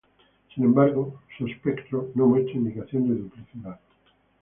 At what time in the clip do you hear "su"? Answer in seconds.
1.37-1.45